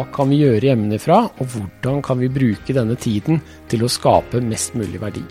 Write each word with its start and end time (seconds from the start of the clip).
hva 0.00 0.08
kan 0.14 0.30
vi 0.32 0.40
gjøre 0.40 0.70
hjemmefra, 0.70 1.20
og 1.36 1.52
hvordan 1.52 2.00
kan 2.04 2.20
vi 2.20 2.32
bruke 2.32 2.72
denne 2.76 2.96
tiden 2.96 3.40
til 3.68 3.84
å 3.84 3.90
skape 3.90 4.40
mest 4.40 4.76
mulig 4.78 5.00
verdi. 5.02 5.22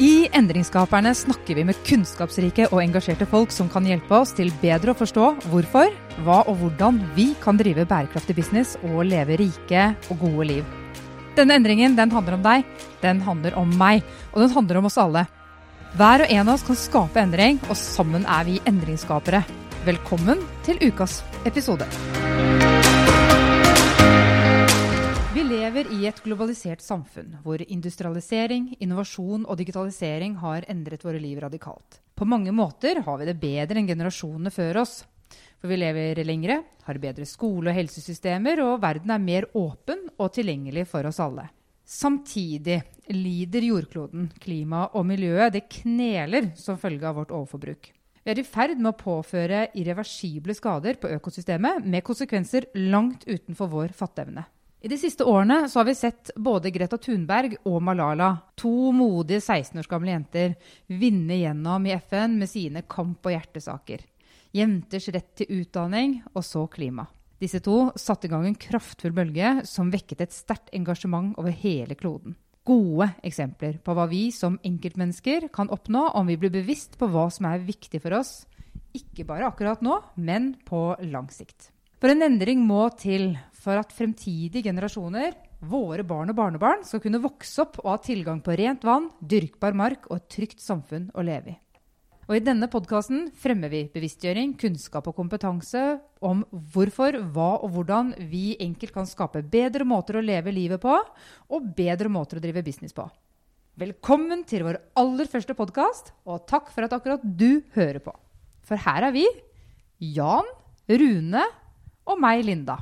I 0.00 0.30
Endringsskaperne 0.32 1.10
snakker 1.12 1.58
vi 1.58 1.64
med 1.68 1.80
kunnskapsrike 1.84 2.70
og 2.70 2.80
engasjerte 2.80 3.26
folk 3.28 3.50
som 3.52 3.68
kan 3.68 3.84
hjelpe 3.84 4.22
oss 4.22 4.32
til 4.38 4.48
bedre 4.62 4.94
å 4.94 4.96
forstå 4.96 5.26
hvorfor, 5.50 5.90
hva 6.24 6.38
og 6.46 6.62
hvordan 6.62 7.02
vi 7.18 7.32
kan 7.42 7.58
drive 7.60 7.84
bærekraftig 7.90 8.38
business 8.38 8.78
og 8.86 9.02
leve 9.10 9.36
rike 9.42 9.90
og 10.08 10.22
gode 10.22 10.46
liv. 10.54 10.70
Denne 11.36 11.58
endringen 11.58 11.98
den 11.98 12.14
handler 12.14 12.38
om 12.38 12.46
deg, 12.46 12.64
den 13.02 13.20
handler 13.26 13.58
om 13.60 13.76
meg, 13.80 14.06
og 14.32 14.46
den 14.46 14.56
handler 14.56 14.80
om 14.80 14.88
oss 14.88 14.98
alle. 15.00 15.26
Hver 15.98 16.22
og 16.22 16.30
en 16.30 16.46
av 16.46 16.54
oss 16.54 16.62
kan 16.62 16.76
skape 16.78 17.18
endring, 17.18 17.56
og 17.66 17.74
sammen 17.74 18.22
er 18.22 18.44
vi 18.46 18.60
endringsskapere. 18.68 19.40
Velkommen 19.82 20.38
til 20.62 20.78
ukas 20.86 21.16
episode. 21.48 21.88
Vi 25.34 25.42
lever 25.48 25.90
i 25.90 26.06
et 26.06 26.22
globalisert 26.22 26.84
samfunn 26.84 27.40
hvor 27.42 27.58
industrialisering, 27.66 28.76
innovasjon 28.78 29.42
og 29.42 29.58
digitalisering 29.58 30.38
har 30.38 30.70
endret 30.70 31.02
våre 31.02 31.18
liv 31.18 31.42
radikalt. 31.42 31.98
På 32.14 32.28
mange 32.28 32.54
måter 32.54 33.02
har 33.02 33.18
vi 33.18 33.26
det 33.26 33.40
bedre 33.42 33.82
enn 33.82 33.90
generasjonene 33.90 34.54
før 34.54 34.84
oss. 34.86 35.00
For 35.58 35.74
vi 35.74 35.82
lever 35.82 36.22
lengre, 36.22 36.62
har 36.86 37.02
bedre 37.02 37.26
skole- 37.26 37.74
og 37.74 37.80
helsesystemer, 37.82 38.62
og 38.62 38.78
verden 38.86 39.10
er 39.10 39.26
mer 39.26 39.50
åpen 39.58 40.06
og 40.20 40.36
tilgjengelig 40.38 40.86
for 40.94 41.10
oss 41.10 41.18
alle. 41.18 41.50
Samtidig 41.90 42.76
lider 43.10 43.64
jordkloden, 43.66 44.28
klimaet 44.38 44.94
og 44.94 45.08
miljøet 45.08 45.56
det 45.56 45.64
kneler 45.74 46.52
som 46.54 46.78
følge 46.78 47.08
av 47.08 47.16
vårt 47.18 47.32
overforbruk. 47.34 47.88
Vi 48.22 48.30
er 48.30 48.38
i 48.38 48.44
ferd 48.46 48.76
med 48.78 48.92
å 48.92 49.00
påføre 49.00 49.64
irreversible 49.74 50.54
skader 50.54 51.00
på 51.02 51.10
økosystemet 51.16 51.82
med 51.90 52.04
konsekvenser 52.06 52.68
langt 52.92 53.26
utenfor 53.26 53.72
vår 53.72 53.96
fatteevne. 53.96 54.46
I 54.80 54.88
de 54.88 54.96
siste 55.02 55.26
årene 55.26 55.64
har 55.66 55.84
vi 55.88 55.96
sett 55.98 56.30
både 56.38 56.70
Greta 56.70 56.96
Thunberg 56.96 57.58
og 57.66 57.82
Malala, 57.84 58.30
to 58.54 58.92
modige 58.94 59.42
16 59.42 59.82
års 59.82 59.90
gamle 59.90 60.14
jenter, 60.14 60.54
vinne 60.86 61.42
gjennom 61.42 61.90
i 61.90 61.96
FN 61.98 62.38
med 62.38 62.54
sine 62.54 62.86
kamp- 62.86 63.26
og 63.26 63.34
hjertesaker. 63.34 64.06
Jenters 64.54 65.10
rett 65.10 65.34
til 65.42 65.58
utdanning, 65.58 66.20
og 66.32 66.46
så 66.46 66.68
klima. 66.70 67.10
Disse 67.40 67.62
to 67.64 67.88
satte 67.96 68.28
i 68.28 68.30
gang 68.30 68.44
en 68.44 68.58
kraftfull 68.60 69.14
bølge 69.16 69.62
som 69.68 69.88
vekket 69.92 70.26
et 70.26 70.36
sterkt 70.36 70.68
engasjement 70.76 71.32
over 71.40 71.54
hele 71.62 71.96
kloden. 71.96 72.36
Gode 72.68 73.08
eksempler 73.24 73.78
på 73.80 73.94
hva 73.96 74.04
vi 74.10 74.26
som 74.36 74.58
enkeltmennesker 74.66 75.48
kan 75.54 75.70
oppnå 75.72 76.10
om 76.20 76.28
vi 76.28 76.36
blir 76.36 76.52
bevisst 76.52 76.98
på 77.00 77.08
hva 77.08 77.30
som 77.32 77.48
er 77.48 77.64
viktig 77.64 78.02
for 78.04 78.18
oss, 78.18 78.42
ikke 78.92 79.24
bare 79.24 79.48
akkurat 79.48 79.80
nå, 79.80 79.96
men 80.20 80.52
på 80.68 80.90
lang 81.08 81.30
sikt. 81.32 81.70
For 82.00 82.12
en 82.12 82.24
endring 82.24 82.60
må 82.64 82.86
til 83.00 83.34
for 83.56 83.80
at 83.80 83.92
fremtidige 83.92 84.64
generasjoner, 84.68 85.32
våre 85.60 86.04
barn 86.04 86.32
og 86.32 86.38
barnebarn, 86.38 86.84
skal 86.88 87.02
kunne 87.04 87.20
vokse 87.24 87.64
opp 87.64 87.80
og 87.82 87.90
ha 87.92 87.98
tilgang 88.04 88.40
på 88.44 88.56
rent 88.56 88.84
vann, 88.88 89.10
dyrkbar 89.20 89.76
mark 89.76 90.08
og 90.08 90.20
et 90.20 90.30
trygt 90.32 90.64
samfunn 90.64 91.10
å 91.12 91.24
leve 91.24 91.56
i. 91.56 91.58
Og 92.30 92.36
I 92.38 92.44
denne 92.46 92.68
podkasten 92.70 93.24
fremmer 93.42 93.72
vi 93.72 93.80
bevisstgjøring, 93.90 94.52
kunnskap 94.54 95.08
og 95.10 95.16
kompetanse 95.16 95.80
om 96.22 96.44
hvorfor, 96.70 97.16
hva 97.34 97.56
og 97.58 97.72
hvordan 97.74 98.12
vi 98.30 98.52
enkelt 98.62 98.92
kan 98.94 99.08
skape 99.10 99.42
bedre 99.50 99.82
måter 99.82 100.20
å 100.20 100.22
leve 100.22 100.52
livet 100.54 100.78
på, 100.78 100.92
og 101.50 101.72
bedre 101.74 102.06
måter 102.06 102.38
å 102.38 102.44
drive 102.44 102.62
business 102.62 102.94
på. 102.94 103.08
Velkommen 103.82 104.44
til 104.46 104.62
vår 104.62 104.78
aller 105.02 105.26
første 105.32 105.58
podkast, 105.58 106.12
og 106.22 106.46
takk 106.46 106.70
for 106.70 106.86
at 106.86 106.94
akkurat 106.94 107.24
du 107.26 107.64
hører 107.74 107.98
på. 108.04 108.14
For 108.62 108.78
her 108.78 109.08
er 109.08 109.16
vi, 109.18 109.26
Jan, 110.14 110.46
Rune 110.86 111.42
og 112.06 112.22
meg, 112.22 112.44
Linda. 112.46 112.78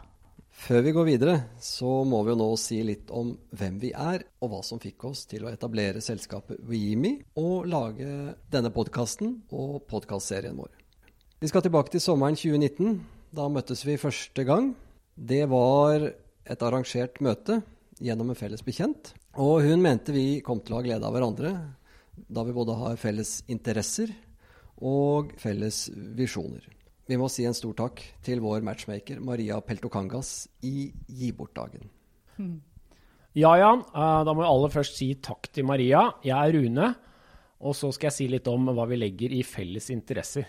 Før 0.58 0.82
vi 0.82 0.90
går 0.90 1.06
videre, 1.06 1.34
så 1.62 2.02
må 2.02 2.18
vi 2.26 2.32
jo 2.32 2.38
nå 2.40 2.48
si 2.58 2.80
litt 2.82 3.12
om 3.14 3.30
hvem 3.54 3.76
vi 3.78 3.92
er, 3.94 4.24
og 4.42 4.50
hva 4.50 4.58
som 4.66 4.80
fikk 4.82 5.04
oss 5.06 5.22
til 5.30 5.44
å 5.46 5.52
etablere 5.52 6.02
selskapet 6.02 6.58
WeMe 6.66 7.12
og 7.38 7.68
lage 7.70 8.08
denne 8.50 8.72
podkasten 8.74 9.36
og 9.54 9.84
podkastserien 9.88 10.58
vår. 10.58 10.72
Vi 11.38 11.50
skal 11.50 11.62
tilbake 11.62 11.94
til 11.94 12.02
sommeren 12.02 12.34
2019. 12.34 12.98
Da 13.38 13.46
møttes 13.52 13.84
vi 13.86 13.94
første 14.02 14.42
gang. 14.48 14.72
Det 15.14 15.44
var 15.46 16.08
et 16.10 16.64
arrangert 16.66 17.20
møte 17.22 17.60
gjennom 18.02 18.34
en 18.34 18.40
felles 18.40 18.64
bekjent. 18.66 19.12
Og 19.38 19.62
hun 19.62 19.84
mente 19.84 20.10
vi 20.16 20.40
kom 20.42 20.58
til 20.58 20.74
å 20.74 20.80
ha 20.80 20.88
glede 20.88 21.06
av 21.06 21.14
hverandre, 21.14 21.52
da 22.18 22.42
vi 22.42 22.56
både 22.56 22.74
har 22.80 22.98
felles 22.98 23.44
interesser 23.46 24.10
og 24.82 25.30
felles 25.38 25.84
visjoner. 26.18 26.66
Vi 27.08 27.16
må 27.16 27.28
si 27.32 27.46
en 27.48 27.56
stor 27.56 27.72
takk 27.76 28.02
til 28.24 28.42
vår 28.44 28.64
matchmaker 28.66 29.20
Maria 29.24 29.56
Peltokangas 29.64 30.48
i 30.68 30.90
Gi 31.08 31.30
bort-dagen. 31.32 31.88
Ja, 33.38 33.54
Jan. 33.56 33.80
eh, 33.80 34.24
Da 34.24 34.34
må 34.34 34.42
vi 34.42 34.48
aller 34.48 34.68
først 34.74 34.96
si 34.98 35.14
takk 35.14 35.48
til 35.52 35.64
Maria. 35.64 36.12
Jeg 36.22 36.36
er 36.36 36.52
Rune. 36.52 36.94
Og 37.60 37.74
så 37.74 37.90
skal 37.92 38.06
jeg 38.08 38.12
si 38.12 38.28
litt 38.28 38.46
om 38.46 38.66
hva 38.70 38.86
vi 38.86 38.96
legger 38.96 39.32
i 39.32 39.42
felles 39.42 39.88
interesser. 39.90 40.46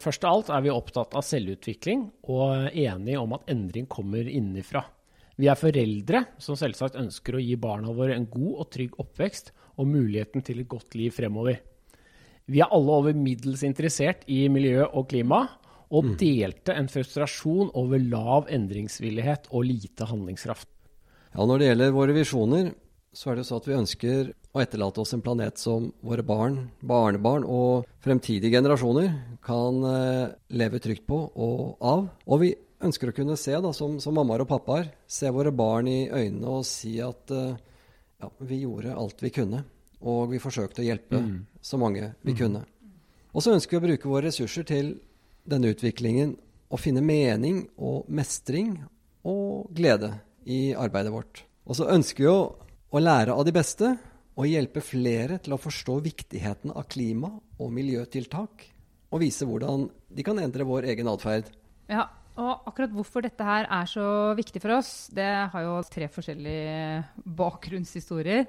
Først 0.00 0.24
av 0.24 0.32
alt 0.32 0.48
er 0.50 0.62
vi 0.62 0.70
opptatt 0.70 1.14
av 1.14 1.22
selvutvikling 1.22 2.10
og 2.28 2.72
enige 2.72 3.20
om 3.20 3.32
at 3.36 3.46
endring 3.46 3.86
kommer 3.86 4.26
innenfra. 4.26 4.82
Vi 5.38 5.46
er 5.48 5.54
foreldre 5.60 6.24
som 6.38 6.56
selvsagt 6.56 6.96
ønsker 6.96 7.36
å 7.36 7.42
gi 7.44 7.54
barna 7.56 7.92
våre 7.92 8.16
en 8.16 8.26
god 8.26 8.54
og 8.64 8.70
trygg 8.72 8.96
oppvekst 8.98 9.52
og 9.76 9.86
muligheten 9.86 10.42
til 10.42 10.60
et 10.60 10.68
godt 10.68 10.94
liv 10.96 11.12
fremover. 11.12 11.60
Vi 12.48 12.60
er 12.60 12.72
alle 12.72 12.90
over 12.90 13.12
middels 13.14 13.62
interessert 13.62 14.24
i 14.28 14.48
miljø 14.48 14.84
og 14.86 15.08
klima, 15.10 15.48
og 15.94 16.16
delte 16.18 16.74
en 16.74 16.88
frustrasjon 16.90 17.70
over 17.78 18.02
lav 18.02 18.50
endringsvillighet 18.52 19.50
og 19.54 19.68
lite 19.68 20.08
handlingskraft. 20.10 20.68
Ja, 21.36 21.44
Når 21.44 21.58
det 21.58 21.70
gjelder 21.70 21.94
våre 21.94 22.16
visjoner, 22.16 22.72
så 23.16 23.30
er 23.30 23.38
det 23.38 23.46
så 23.48 23.58
at 23.60 23.66
vi 23.68 23.76
ønsker 23.76 24.32
å 24.56 24.60
etterlate 24.60 25.00
oss 25.00 25.14
en 25.16 25.22
planet 25.24 25.60
som 25.60 25.88
våre 26.04 26.24
barn, 26.26 26.58
barnebarn 26.80 27.46
og 27.48 27.86
fremtidige 28.04 28.52
generasjoner 28.56 29.08
kan 29.44 29.80
eh, 29.88 30.34
leve 30.56 30.80
trygt 30.84 31.06
på 31.08 31.20
og 31.32 31.76
av. 31.80 32.06
Og 32.28 32.42
vi 32.42 32.50
ønsker 32.84 33.12
å 33.12 33.16
kunne 33.16 33.38
se, 33.40 33.54
da, 33.56 33.72
som, 33.76 33.96
som 34.02 34.16
mammaer 34.16 34.44
og 34.44 34.50
pappaer, 34.50 34.90
se 35.08 35.32
våre 35.32 35.52
barn 35.56 35.88
i 35.88 35.98
øynene 36.10 36.58
og 36.58 36.68
si 36.68 36.98
at 37.04 37.32
eh, 37.32 37.56
ja, 38.20 38.30
vi 38.48 38.62
gjorde 38.64 38.96
alt 38.96 39.24
vi 39.24 39.32
kunne. 39.32 39.64
Og 40.06 40.32
vi 40.34 40.40
forsøkte 40.42 40.82
å 40.82 40.86
hjelpe 40.86 41.22
så 41.64 41.78
mange 41.80 42.12
vi 42.24 42.34
kunne. 42.36 42.66
Og 43.32 43.44
så 43.44 43.54
ønsker 43.56 43.76
vi 43.76 43.80
å 43.80 43.86
bruke 43.88 44.10
våre 44.12 44.28
ressurser 44.28 44.64
til 44.68 44.92
denne 45.46 45.72
utviklingen 45.72 46.34
og 46.66 46.82
finne 46.82 47.02
mening 47.04 47.64
og 47.78 48.08
mestring 48.10 48.74
og 49.26 49.70
glede 49.74 50.12
i 50.46 50.74
arbeidet 50.78 51.14
vårt. 51.14 51.42
Og 51.66 51.78
så 51.78 51.88
ønsker 51.90 52.24
vi 52.24 52.30
å, 52.30 52.40
å 52.90 53.02
lære 53.02 53.34
av 53.34 53.46
de 53.46 53.54
beste 53.54 53.94
og 54.36 54.50
hjelpe 54.50 54.82
flere 54.84 55.38
til 55.42 55.56
å 55.56 55.60
forstå 55.60 55.96
viktigheten 56.04 56.74
av 56.76 56.86
klima- 56.92 57.32
og 57.56 57.72
miljøtiltak, 57.72 58.66
og 59.10 59.22
vise 59.22 59.46
hvordan 59.48 59.86
de 60.12 60.24
kan 60.26 60.38
endre 60.42 60.66
vår 60.68 60.90
egen 60.92 61.08
atferd. 61.08 61.48
Ja, 61.88 62.04
og 62.36 62.68
akkurat 62.68 62.92
hvorfor 62.92 63.24
dette 63.24 63.44
her 63.46 63.64
er 63.72 63.88
så 63.88 64.06
viktig 64.36 64.60
for 64.60 64.76
oss, 64.76 65.08
det 65.14 65.28
har 65.52 65.62
jo 65.64 65.78
tre 65.88 66.08
forskjellige 66.12 67.30
bakgrunnshistorier. 67.38 68.44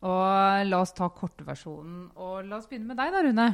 Og 0.00 0.64
la 0.64 0.78
oss 0.80 0.94
ta 0.96 1.10
kortversjonen. 1.12 2.06
Og 2.16 2.46
la 2.48 2.56
oss 2.56 2.70
begynne 2.70 2.88
med 2.88 2.96
deg 2.96 3.12
da, 3.12 3.20
Rune. 3.26 3.48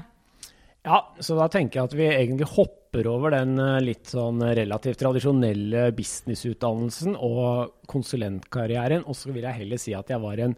Ja, 0.86 1.00
så 1.18 1.34
da 1.34 1.48
tenker 1.50 1.80
jeg 1.80 1.88
at 1.88 1.94
vi 1.98 2.04
egentlig 2.06 2.46
hopper 2.52 3.08
over 3.10 3.34
den 3.34 3.56
eh, 3.58 3.80
litt 3.82 4.12
sånn 4.12 4.38
relativt 4.54 5.00
tradisjonelle 5.02 5.88
businessutdannelsen 5.96 7.16
og 7.18 7.80
konsulentkarrieren, 7.90 9.02
og 9.02 9.18
så 9.18 9.34
vil 9.34 9.48
jeg 9.48 9.60
heller 9.64 9.82
si 9.82 9.96
at 9.98 10.12
jeg 10.14 10.22
var 10.22 10.42
en 10.44 10.54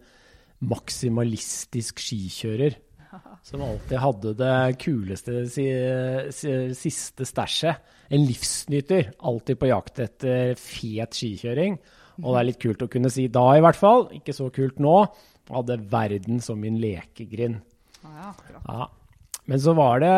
maksimalistisk 0.68 2.02
skikjører. 2.04 2.76
Som 3.48 3.64
alltid 3.64 4.02
hadde 4.02 4.34
det 4.36 4.58
kuleste 4.82 5.46
si, 5.48 5.64
si, 6.36 6.52
siste 6.76 7.24
stæsjet. 7.24 7.80
En 8.12 8.24
livsnyter. 8.28 9.14
Alltid 9.28 9.60
på 9.60 9.70
jakt 9.70 10.02
etter 10.04 10.52
fet 10.60 11.16
skikjøring. 11.16 11.80
Og 12.20 12.34
det 12.34 12.38
er 12.40 12.48
litt 12.50 12.60
kult 12.60 12.84
å 12.84 12.90
kunne 12.90 13.12
si 13.12 13.28
da, 13.32 13.46
i 13.56 13.64
hvert 13.64 13.80
fall. 13.80 14.08
Ikke 14.16 14.36
så 14.36 14.50
kult 14.52 14.80
nå. 14.82 14.96
Hadde 15.48 15.80
verden 15.88 16.42
som 16.44 16.60
min 16.60 16.76
lekegrind. 16.82 17.62
Ja. 18.04 18.88
Men 19.48 19.60
så 19.64 19.72
var 19.76 20.02
det 20.02 20.14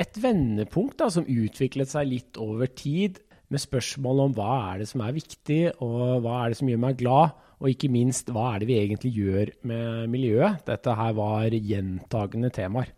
et 0.00 0.18
vendepunkt 0.22 0.96
da, 1.02 1.10
som 1.12 1.28
utviklet 1.28 1.90
seg 1.90 2.08
litt 2.08 2.40
over 2.40 2.70
tid, 2.72 3.20
med 3.52 3.60
spørsmål 3.60 4.22
om 4.24 4.34
hva 4.34 4.52
er 4.72 4.80
det 4.80 4.88
som 4.88 5.02
er 5.04 5.14
viktig, 5.14 5.60
og 5.84 6.24
hva 6.24 6.40
er 6.40 6.52
det 6.52 6.58
som 6.58 6.70
gjør 6.70 6.80
meg 6.86 6.96
glad, 6.98 7.34
og 7.60 7.70
ikke 7.70 7.92
minst 7.92 8.32
hva 8.32 8.54
er 8.54 8.62
det 8.62 8.68
vi 8.70 8.78
egentlig 8.80 9.12
gjør 9.14 9.52
med 9.68 10.10
miljøet. 10.12 10.64
Dette 10.66 10.96
her 10.96 11.12
var 11.16 11.54
gjentagende 11.54 12.50
temaer. 12.56 12.90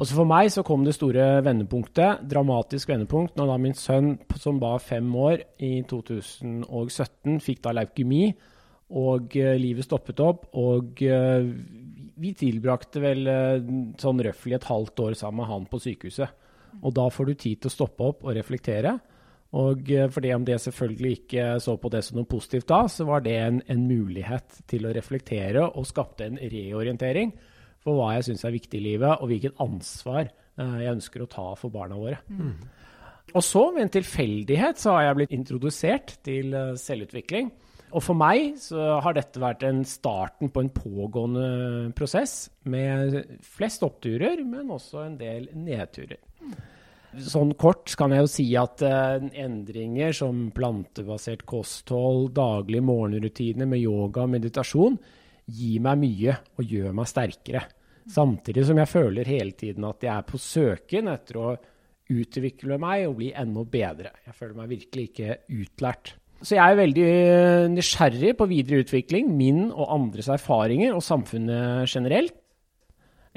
Og 0.00 0.08
så 0.08 0.16
for 0.16 0.24
meg 0.24 0.48
så 0.48 0.64
kom 0.64 0.84
det 0.86 0.96
store 0.96 1.42
vendepunktet, 1.44 2.22
dramatisk 2.28 2.88
vendepunkt, 2.88 3.34
når 3.36 3.50
da 3.50 3.56
min 3.60 3.76
sønn 3.76 4.14
som 4.40 4.56
var 4.62 4.80
fem 4.80 5.12
år 5.12 5.44
i 5.60 5.82
2017 5.88 7.36
fikk 7.44 7.60
da 7.66 7.76
leukemi, 7.76 8.30
og 8.96 9.36
eh, 9.38 9.58
livet 9.60 9.86
stoppet 9.86 10.22
opp, 10.24 10.48
og 10.58 11.02
eh, 11.04 11.44
vi 12.20 12.34
tilbrakte 12.36 13.02
vel 13.02 13.28
eh, 13.30 13.70
sånn 14.00 14.22
røftlig 14.24 14.58
et 14.58 14.68
halvt 14.68 15.06
år 15.06 15.16
sammen 15.18 15.42
med 15.42 15.50
han 15.50 15.68
på 15.70 15.80
sykehuset. 15.82 16.48
Og 16.80 16.92
da 16.94 17.08
får 17.10 17.30
du 17.30 17.34
tid 17.34 17.62
til 17.62 17.70
å 17.70 17.74
stoppe 17.74 18.10
opp 18.12 18.26
og 18.26 18.36
reflektere. 18.36 18.98
Og 19.58 19.88
for 19.88 20.12
fordi 20.14 20.30
om 20.36 20.44
det 20.46 20.60
selvfølgelig 20.62 21.12
ikke 21.16 21.46
så 21.58 21.74
på 21.80 21.90
det 21.90 22.04
som 22.06 22.20
noe 22.20 22.28
positivt 22.30 22.68
da, 22.70 22.84
så 22.86 23.06
var 23.08 23.24
det 23.24 23.34
en, 23.34 23.62
en 23.66 23.86
mulighet 23.88 24.60
til 24.70 24.86
å 24.86 24.92
reflektere 24.94 25.64
og 25.66 25.88
skapte 25.88 26.28
en 26.28 26.38
reorientering 26.38 27.32
for 27.82 27.96
hva 27.96 28.12
jeg 28.14 28.28
syns 28.28 28.44
er 28.46 28.54
viktig 28.54 28.78
i 28.78 28.84
livet, 28.84 29.16
og 29.18 29.30
hvilket 29.30 29.58
ansvar 29.64 30.28
eh, 30.28 30.76
jeg 30.84 30.92
ønsker 30.92 31.24
å 31.24 31.30
ta 31.32 31.46
for 31.58 31.72
barna 31.74 31.98
våre. 31.98 32.20
Mm. 32.28 32.54
Og 33.30 33.44
så, 33.46 33.64
ved 33.74 33.86
en 33.86 33.92
tilfeldighet, 33.94 34.80
så 34.80 34.94
har 34.96 35.08
jeg 35.08 35.18
blitt 35.20 35.34
introdusert 35.36 36.16
til 36.26 36.54
eh, 36.54 36.76
selvutvikling. 36.78 37.50
Og 37.90 38.04
for 38.04 38.14
meg 38.18 38.54
så 38.62 39.00
har 39.02 39.16
dette 39.16 39.40
vært 39.42 39.64
en 39.66 39.82
starten 39.88 40.50
på 40.52 40.62
en 40.62 40.70
pågående 40.70 41.92
prosess 41.98 42.48
med 42.70 43.16
flest 43.42 43.82
oppturer, 43.86 44.44
men 44.46 44.70
også 44.70 45.02
en 45.06 45.16
del 45.18 45.48
nedturer. 45.58 46.20
Sånn 47.26 47.56
kort 47.58 47.90
kan 47.98 48.14
jeg 48.14 48.22
jo 48.22 48.30
si 48.30 48.44
at 48.58 48.84
uh, 48.86 49.18
endringer 49.18 50.14
som 50.14 50.44
plantebasert 50.54 51.42
kosthold, 51.48 52.30
daglige 52.36 52.86
morgenrutiner 52.86 53.66
med 53.66 53.82
yoga 53.82 54.28
og 54.28 54.30
meditasjon 54.36 55.00
gir 55.50 55.82
meg 55.82 55.98
mye 56.04 56.36
og 56.54 56.70
gjør 56.70 56.94
meg 56.94 57.10
sterkere. 57.10 57.64
Samtidig 58.10 58.62
som 58.68 58.78
jeg 58.78 58.90
føler 58.90 59.28
hele 59.28 59.56
tiden 59.58 59.88
at 59.88 60.06
jeg 60.06 60.14
er 60.14 60.28
på 60.28 60.38
søken 60.40 61.10
etter 61.10 61.40
å 61.42 61.50
utvikle 62.10 62.78
meg 62.82 63.08
og 63.08 63.18
bli 63.18 63.34
enda 63.38 63.66
bedre. 63.66 64.14
Jeg 64.26 64.38
føler 64.38 64.56
meg 64.62 64.72
virkelig 64.76 65.10
ikke 65.10 65.36
utlært. 65.50 66.14
Så 66.40 66.56
jeg 66.56 66.64
er 66.64 66.78
veldig 66.78 67.06
eh, 67.06 67.66
nysgjerrig 67.68 68.32
på 68.38 68.46
videre 68.48 68.80
utvikling, 68.84 69.28
min 69.36 69.66
og 69.70 69.90
andres 69.92 70.30
erfaringer 70.32 70.94
og 70.96 71.04
samfunnet 71.04 71.90
generelt. 71.90 72.36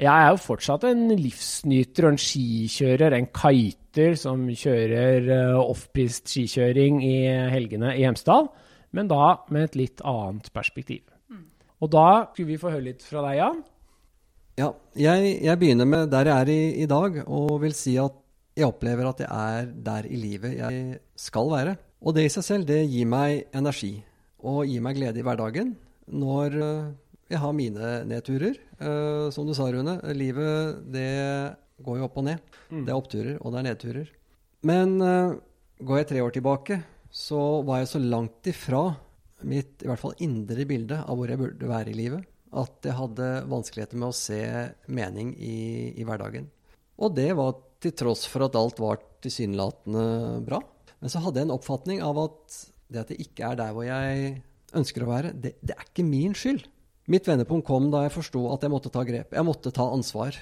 Jeg 0.00 0.10
er 0.10 0.32
jo 0.32 0.40
fortsatt 0.42 0.88
en 0.88 1.04
livsnyter 1.12 2.08
og 2.08 2.14
en 2.14 2.18
skikjører, 2.18 3.14
en 3.14 3.28
kiter 3.30 4.16
som 4.18 4.40
kjører 4.50 5.28
uh, 5.28 5.60
offpist 5.62 6.32
skikjøring 6.32 6.98
i 7.06 7.14
helgene 7.52 7.92
i 7.94 8.02
Hemsedal, 8.02 8.48
men 8.90 9.10
da 9.10 9.36
med 9.54 9.68
et 9.68 9.78
litt 9.78 10.02
annet 10.02 10.50
perspektiv. 10.56 11.04
Mm. 11.30 11.46
Og 11.78 11.92
da 11.94 12.08
skulle 12.32 12.50
vi 12.50 12.58
få 12.58 12.74
høre 12.74 12.88
litt 12.88 13.06
fra 13.06 13.22
deg, 13.28 13.38
Jan. 13.38 13.62
Ja, 14.58 14.72
jeg, 14.98 15.30
jeg 15.46 15.60
begynner 15.62 15.86
med 15.86 16.10
der 16.10 16.32
jeg 16.32 16.42
er 16.42 16.50
i, 16.50 16.60
i, 16.82 16.90
dag, 16.90 17.22
og 17.26 17.54
vil 17.62 17.78
si 17.78 17.94
at 18.02 18.18
jeg 18.58 18.66
opplever 18.66 19.12
at 19.12 19.22
jeg 19.22 19.30
er 19.30 19.70
der 19.86 20.10
i 20.10 20.18
livet 20.18 20.58
jeg 20.58 20.98
skal 21.18 21.54
være. 21.54 21.78
Og 22.04 22.12
det 22.12 22.26
i 22.26 22.32
seg 22.32 22.44
selv, 22.44 22.66
det 22.68 22.82
gir 22.84 23.08
meg 23.08 23.46
energi 23.56 23.96
og 24.44 24.68
gir 24.68 24.82
meg 24.84 24.98
glede 24.98 25.20
i 25.20 25.24
hverdagen 25.24 25.72
når 26.12 26.56
uh, 26.60 26.90
jeg 27.32 27.40
har 27.40 27.54
mine 27.56 27.92
nedturer. 28.10 28.58
Uh, 28.76 29.32
som 29.32 29.48
du 29.48 29.54
sa, 29.56 29.70
Rune, 29.72 29.96
livet 30.12 30.82
det 30.92 31.08
går 31.84 31.98
jo 31.98 32.08
opp 32.08 32.18
og 32.20 32.26
ned. 32.28 32.42
Mm. 32.68 32.82
Det 32.84 32.92
er 32.92 32.98
oppturer, 32.98 33.38
og 33.40 33.54
det 33.54 33.60
er 33.60 33.66
nedturer. 33.70 34.10
Men 34.68 34.98
uh, 35.00 35.32
går 35.80 36.02
jeg 36.02 36.10
tre 36.12 36.20
år 36.26 36.36
tilbake, 36.36 36.78
så 37.08 37.40
var 37.64 37.80
jeg 37.80 37.92
så 37.94 38.02
langt 38.04 38.52
ifra 38.52 38.84
mitt 39.48 39.84
i 39.84 39.88
hvert 39.88 40.00
fall 40.00 40.16
indre 40.24 40.64
bilde 40.68 41.00
av 41.00 41.16
hvor 41.16 41.30
jeg 41.30 41.40
burde 41.40 41.68
være 41.68 41.92
i 41.92 41.96
livet, 41.96 42.28
at 42.54 42.86
jeg 42.86 42.96
hadde 43.00 43.30
vanskeligheter 43.50 43.98
med 44.00 44.12
å 44.12 44.16
se 44.16 44.42
mening 44.92 45.32
i, 45.40 45.56
i 45.96 46.04
hverdagen. 46.06 46.50
Og 47.00 47.16
det 47.16 47.30
var 47.36 47.56
til 47.82 47.96
tross 47.96 48.28
for 48.30 48.46
at 48.46 48.56
alt 48.60 48.78
var 48.80 49.00
tilsynelatende 49.24 50.04
bra. 50.44 50.60
Men 51.04 51.12
så 51.12 51.20
hadde 51.20 51.36
jeg 51.36 51.50
en 51.50 51.52
oppfatning 51.52 51.98
av 52.00 52.16
at 52.22 52.54
det 52.88 53.02
at 53.02 53.10
jeg 53.12 53.26
ikke 53.26 53.50
er 53.50 53.58
der 53.58 53.74
hvor 53.76 53.84
jeg 53.84 54.38
ønsker 54.72 55.04
å 55.04 55.08
være, 55.10 55.34
det, 55.36 55.50
det 55.60 55.74
er 55.76 55.84
ikke 55.84 56.06
min 56.08 56.32
skyld. 56.32 56.62
Mitt 57.12 57.26
vendepunkt 57.28 57.66
kom 57.68 57.90
da 57.92 58.06
jeg 58.06 58.14
forsto 58.14 58.46
at 58.48 58.62
jeg 58.64 58.72
måtte 58.72 58.88
ta 58.92 59.02
grep. 59.04 59.34
Jeg 59.36 59.44
måtte 59.44 59.72
ta 59.76 59.84
ansvar. 59.92 60.38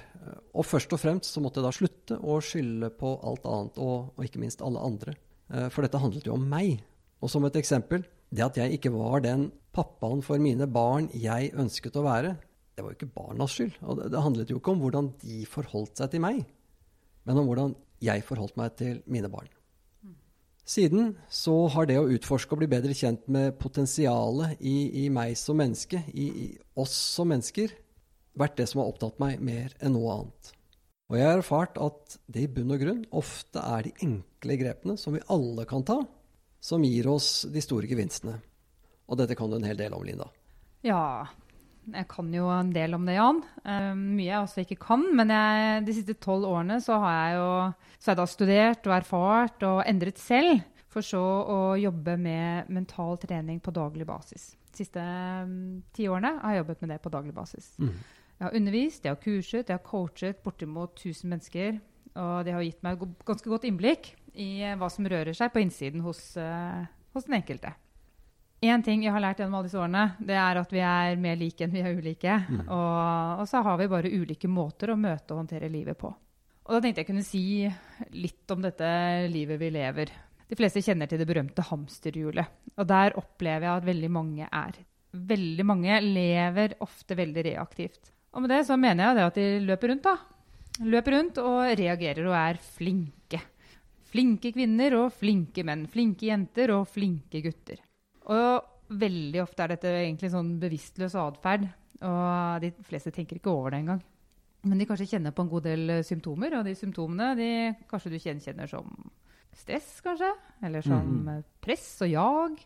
Og 0.54 0.62
først 0.62 0.92
og 0.94 1.00
fremst 1.02 1.34
så 1.34 1.42
måtte 1.42 1.58
jeg 1.58 1.66
da 1.66 1.72
slutte 1.74 2.18
å 2.22 2.36
skylde 2.46 2.92
på 2.94 3.10
alt 3.26 3.48
annet, 3.50 3.80
og, 3.82 4.12
og, 4.14 4.20
ikke 4.22 4.38
minst 4.38 4.62
alle 4.62 4.84
andre. 4.86 5.16
Eh, 5.50 5.66
for 5.74 5.82
dette 5.82 5.98
handlet 5.98 6.28
jo 6.28 6.36
om 6.36 6.44
meg. 6.52 6.76
Og 7.18 7.32
som 7.32 7.42
et 7.48 7.58
eksempel, 7.58 8.04
det 8.30 8.44
at 8.46 8.60
jeg 8.60 8.78
ikke 8.78 8.92
var 8.94 9.24
den 9.26 9.48
pappaen 9.74 10.22
for 10.22 10.38
mine 10.42 10.68
barn 10.70 11.08
jeg 11.18 11.50
ønsket 11.58 11.98
å 11.98 12.04
være, 12.06 12.36
det 12.76 12.84
var 12.84 12.94
jo 12.94 13.00
ikke 13.00 13.16
barnas 13.16 13.56
skyld. 13.58 13.80
Og 13.82 13.98
det, 13.98 14.12
det 14.14 14.22
handlet 14.22 14.54
jo 14.54 14.60
ikke 14.62 14.76
om 14.76 14.86
hvordan 14.86 15.10
de 15.24 15.42
forholdt 15.50 15.98
seg 15.98 16.14
til 16.14 16.22
meg, 16.22 16.44
men 17.26 17.42
om 17.42 17.50
hvordan 17.50 17.74
jeg 18.02 18.22
forholdt 18.30 18.62
meg 18.62 18.78
til 18.78 19.02
mine 19.10 19.32
barn. 19.32 19.50
Siden 20.72 21.16
så 21.28 21.52
har 21.74 21.84
det 21.88 21.98
å 22.00 22.08
utforske 22.14 22.54
og 22.54 22.62
bli 22.62 22.68
bedre 22.70 22.94
kjent 22.96 23.26
med 23.32 23.58
potensialet 23.60 24.60
i, 24.64 25.04
i 25.04 25.08
meg 25.12 25.34
som 25.36 25.58
menneske, 25.60 26.00
i, 26.14 26.28
i, 26.44 26.46
oss 26.80 26.94
som 27.18 27.28
mennesker, 27.28 27.74
vært 28.38 28.56
det 28.56 28.70
som 28.70 28.80
har 28.80 28.88
opptatt 28.88 29.18
meg 29.20 29.42
mer 29.44 29.74
enn 29.84 29.92
noe 29.98 30.14
annet. 30.14 30.52
Og 31.12 31.18
jeg 31.18 31.28
har 31.28 31.42
erfart 31.42 31.76
at 31.82 32.16
det 32.32 32.46
i 32.46 32.52
bunn 32.54 32.72
og 32.72 32.80
grunn 32.80 33.02
ofte 33.20 33.60
er 33.60 33.84
de 33.84 33.92
enkle 34.06 34.56
grepene 34.62 34.96
som 34.96 35.12
vi 35.12 35.20
alle 35.34 35.66
kan 35.68 35.84
ta, 35.84 35.98
som 36.62 36.86
gir 36.88 37.10
oss 37.12 37.42
de 37.52 37.60
store 37.60 37.90
gevinstene. 37.90 38.38
Og 39.12 39.20
dette 39.20 39.36
kan 39.36 39.52
du 39.52 39.58
en 39.58 39.68
hel 39.68 39.76
del 39.76 39.92
om, 39.92 40.06
Linda. 40.08 40.30
Ja, 40.86 41.28
jeg 41.90 42.06
kan 42.10 42.28
jo 42.34 42.46
en 42.52 42.70
del 42.74 42.94
om 42.94 43.06
det, 43.08 43.16
Jan. 43.16 43.40
Uh, 43.66 43.92
mye 43.98 44.28
jeg 44.28 44.38
også 44.38 44.62
ikke 44.62 44.78
kan. 44.84 45.02
Men 45.18 45.32
jeg, 45.34 45.82
de 45.88 45.96
siste 45.96 46.14
tolv 46.22 46.46
årene 46.46 46.78
så 46.82 46.98
har 47.02 47.16
jeg 47.16 47.40
jo 47.40 47.48
så 47.98 48.10
har 48.10 48.16
jeg 48.16 48.20
da 48.20 48.26
studert 48.30 48.88
og 48.88 48.94
erfart 48.96 49.66
og 49.66 49.82
endret 49.86 50.22
selv. 50.22 50.62
For 50.92 51.04
så 51.06 51.20
å 51.22 51.60
jobbe 51.80 52.18
med 52.20 52.68
mental 52.72 53.16
trening 53.22 53.62
på 53.64 53.72
daglig 53.72 54.04
basis. 54.04 54.50
De 54.72 54.82
siste 54.82 55.00
um, 55.00 55.80
ti 55.96 56.04
årene 56.10 56.34
har 56.42 56.52
jeg 56.52 56.62
jobbet 56.62 56.82
med 56.82 56.92
det 56.92 56.98
på 57.04 57.12
daglig 57.14 57.34
basis. 57.36 57.70
Mm. 57.80 57.94
Jeg 58.36 58.44
har 58.44 58.58
undervist, 58.58 59.04
jeg 59.06 59.14
har 59.14 59.22
kurset, 59.22 59.70
jeg 59.70 59.78
har 59.78 59.86
coachet 59.86 60.42
bortimot 60.44 60.98
1000 60.98 61.32
mennesker. 61.32 61.78
Og 62.12 62.34
det 62.44 62.52
har 62.52 62.66
gitt 62.66 62.82
meg 62.84 63.06
ganske 63.24 63.48
godt 63.48 63.64
innblikk 63.64 64.12
i 64.36 64.50
hva 64.76 64.90
som 64.92 65.08
rører 65.08 65.36
seg 65.36 65.52
på 65.54 65.62
innsiden 65.64 66.04
hos, 66.04 66.20
uh, 66.36 66.84
hos 67.16 67.28
den 67.28 67.38
enkelte. 67.40 67.72
Én 68.62 68.82
ting 68.86 69.00
jeg 69.02 69.10
har 69.10 69.22
lært 69.22 69.40
gjennom 69.40 69.56
alle 69.58 69.66
disse 69.66 69.78
årene, 69.80 70.02
det 70.22 70.36
er 70.38 70.58
at 70.60 70.70
vi 70.70 70.82
er 70.86 71.16
mer 71.18 71.38
like 71.40 71.64
enn 71.66 71.72
vi 71.74 71.80
er 71.82 71.96
ulike. 71.98 72.36
Mm. 72.46 72.60
Og, 72.68 73.40
og, 73.42 73.48
så 73.50 73.62
har 73.66 73.80
vi 73.80 73.88
bare 73.90 74.12
ulike 74.12 74.50
måter 74.50 74.92
å 74.92 74.98
møte 74.98 75.34
og 75.34 75.42
håndtere 75.42 75.70
livet 75.72 75.98
på. 75.98 76.12
Og 76.62 76.76
da 76.76 76.78
tenkte 76.84 77.02
jeg 77.02 77.08
kunne 77.08 77.26
si 77.26 77.42
litt 78.14 78.54
om 78.54 78.62
dette 78.62 78.86
livet 79.32 79.58
vi 79.58 79.72
lever. 79.74 80.14
De 80.46 80.58
fleste 80.58 80.84
kjenner 80.84 81.10
til 81.10 81.18
det 81.18 81.26
berømte 81.26 81.66
hamsterhjulet. 81.72 82.54
Og 82.78 82.86
der 82.86 83.18
opplever 83.18 83.66
jeg 83.66 83.80
at 83.80 83.90
veldig 83.90 84.14
mange 84.14 84.46
er. 84.46 84.78
Veldig 85.10 85.66
mange 85.66 86.00
lever 86.06 86.78
ofte 86.86 87.18
veldig 87.18 87.48
reaktivt. 87.50 88.12
Og 88.32 88.44
med 88.44 88.54
det 88.54 88.62
så 88.70 88.78
mener 88.78 89.08
jeg 89.08 89.18
det 89.18 89.26
at 89.26 89.40
de 89.42 89.48
løper 89.66 89.90
rundt, 89.90 90.06
da. 90.06 90.86
Løper 90.86 91.18
rundt 91.18 91.42
og 91.42 91.64
reagerer 91.82 92.30
og 92.30 92.38
er 92.38 92.62
flinke. 92.62 93.42
Flinke 94.12 94.54
kvinner 94.54 95.02
og 95.02 95.16
flinke 95.18 95.66
menn. 95.66 95.88
Flinke 95.90 96.30
jenter 96.30 96.78
og 96.78 96.86
flinke 96.94 97.42
gutter. 97.42 97.82
Og 98.32 98.96
veldig 99.02 99.42
ofte 99.42 99.64
er 99.64 99.74
dette 99.74 99.92
egentlig 100.02 100.32
sånn 100.32 100.56
bevisstløs 100.62 101.16
atferd. 101.20 101.68
Og 102.02 102.64
de 102.64 102.72
fleste 102.86 103.12
tenker 103.14 103.38
ikke 103.38 103.52
over 103.52 103.74
det 103.74 103.82
engang. 103.82 104.02
Men 104.66 104.78
de 104.78 104.86
kanskje 104.86 105.08
kjenner 105.14 105.34
på 105.34 105.42
en 105.42 105.50
god 105.50 105.66
del 105.66 105.90
eh, 105.90 106.04
symptomer, 106.06 106.54
og 106.58 106.66
de 106.66 106.76
symptomene 106.78 107.32
de 107.38 107.50
kanskje 107.90 108.12
du 108.12 108.18
gjenkjenner 108.20 108.70
som 108.70 108.90
stress, 109.58 109.96
kanskje. 110.04 110.30
Eller 110.62 110.86
som 110.86 111.08
mm. 111.26 111.44
press 111.62 111.86
og 112.04 112.12
jag 112.12 112.60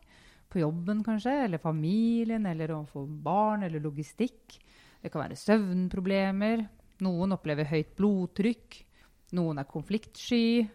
på 0.52 0.60
jobben, 0.60 1.02
kanskje. 1.06 1.32
Eller 1.46 1.62
familien, 1.62 2.46
eller 2.48 2.74
overfor 2.76 3.08
barn, 3.08 3.64
eller 3.66 3.82
logistikk. 3.82 4.58
Det 5.00 5.12
kan 5.12 5.24
være 5.24 5.40
søvnproblemer. 5.40 6.66
Noen 7.04 7.36
opplever 7.36 7.68
høyt 7.72 7.96
blodtrykk. 7.96 8.82
Noen 9.36 9.60
er 9.60 9.68
konfliktsky. 9.68 10.66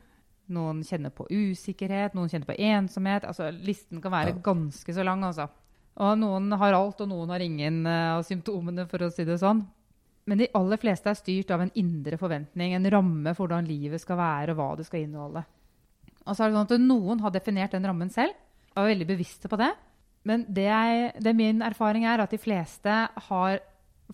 Noen 0.51 0.81
kjenner 0.83 1.13
på 1.15 1.27
usikkerhet, 1.29 2.15
noen 2.17 2.31
kjenner 2.31 2.49
på 2.49 2.57
ensomhet. 2.57 3.27
Altså, 3.27 3.51
listen 3.53 4.01
kan 4.03 4.13
være 4.13 4.39
ganske 4.43 4.95
så 4.95 5.05
lang. 5.05 5.23
Altså. 5.27 5.47
Og 6.01 6.17
noen 6.19 6.51
har 6.59 6.75
alt, 6.75 7.03
og 7.03 7.11
noen 7.11 7.31
har 7.31 7.43
ingen 7.43 7.83
uh, 7.85 8.17
av 8.17 8.25
symptomene, 8.27 8.87
for 8.89 9.05
å 9.05 9.11
si 9.13 9.27
det 9.27 9.39
sånn. 9.41 9.63
Men 10.29 10.41
de 10.41 10.49
aller 10.57 10.79
fleste 10.81 11.09
er 11.09 11.17
styrt 11.17 11.51
av 11.53 11.63
en 11.63 11.73
indre 11.79 12.19
forventning, 12.19 12.75
en 12.75 12.89
ramme 12.93 13.33
for 13.35 13.47
hvordan 13.47 13.69
livet 13.69 14.03
skal 14.03 14.19
være, 14.19 14.53
og 14.53 14.59
hva 14.59 14.69
det 14.79 14.85
skal 14.87 15.05
inneholde. 15.05 15.43
Og 16.21 16.35
så 16.35 16.43
er 16.43 16.51
det 16.51 16.57
sånn 16.59 16.69
at 16.69 16.83
Noen 16.85 17.23
har 17.23 17.33
definert 17.33 17.73
den 17.73 17.87
rammen 17.89 18.11
selv, 18.13 18.35
og 18.75 18.83
er 18.83 18.93
veldig 18.93 19.09
bevisste 19.09 19.49
på 19.51 19.59
det. 19.59 19.71
Men 20.27 20.45
det, 20.53 20.67
jeg, 20.69 21.13
det 21.25 21.33
min 21.37 21.63
erfaring 21.65 22.05
er 22.05 22.21
at 22.21 22.33
de 22.33 22.39
fleste 22.39 22.97
har 23.29 23.61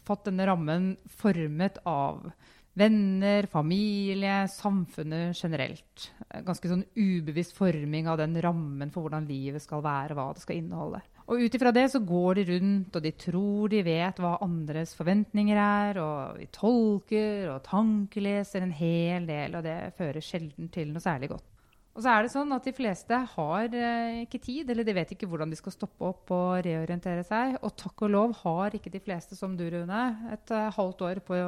fått 0.08 0.30
denne 0.30 0.46
rammen 0.48 0.94
formet 1.20 1.82
av 1.88 2.30
venner, 2.78 3.48
familie, 3.52 4.44
samfunnet 4.52 5.38
generelt. 5.38 6.10
Ganske 6.46 6.70
sånn 6.72 6.86
ubevisst 6.96 7.56
forming 7.58 8.10
av 8.12 8.20
den 8.22 8.38
rammen 8.44 8.92
for 8.94 9.06
hvordan 9.06 9.28
livet 9.30 9.64
skal 9.64 9.84
være, 9.86 10.18
hva 10.18 10.30
det 10.36 10.44
skal 10.44 10.60
inneholde. 10.62 11.02
Og 11.28 11.44
ut 11.44 11.56
ifra 11.58 11.74
det 11.76 11.90
så 11.92 12.00
går 12.08 12.40
de 12.40 12.46
rundt, 12.54 12.96
og 12.96 13.04
de 13.04 13.12
tror 13.20 13.74
de 13.74 13.82
vet 13.84 14.22
hva 14.24 14.38
andres 14.46 14.94
forventninger 14.96 15.60
er, 15.60 16.00
og 16.00 16.40
de 16.40 16.48
tolker 16.56 17.50
og 17.52 17.66
tankeleser 17.68 18.64
en 18.64 18.72
hel 18.72 19.28
del, 19.28 19.58
og 19.60 19.68
det 19.68 19.78
fører 19.98 20.24
sjelden 20.24 20.72
til 20.72 20.94
noe 20.94 21.04
særlig 21.04 21.34
godt. 21.34 21.54
Og 21.98 22.04
så 22.06 22.14
er 22.14 22.24
det 22.24 22.30
sånn 22.30 22.54
at 22.54 22.68
De 22.68 22.72
fleste 22.78 23.18
har 23.34 23.74
eh, 23.74 24.20
ikke 24.22 24.40
tid, 24.44 24.70
eller 24.70 24.86
de 24.86 24.94
vet 24.94 25.12
ikke 25.16 25.28
hvordan 25.28 25.50
de 25.50 25.58
skal 25.58 25.74
stoppe 25.74 26.06
opp 26.06 26.30
og 26.36 26.62
reorientere 26.68 27.26
seg. 27.26 27.58
Og 27.66 27.74
takk 27.74 28.06
og 28.06 28.14
lov 28.14 28.36
har 28.44 28.78
ikke 28.78 28.94
de 28.94 29.02
fleste, 29.02 29.36
som 29.36 29.56
du, 29.58 29.66
Rune, 29.74 30.04
et 30.30 30.54
uh, 30.54 30.70
halvt 30.78 31.02
år 31.10 31.24
på 31.26 31.40